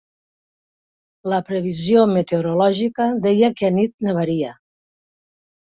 [1.33, 4.59] La previsió meteorològica deia que anit nevaria.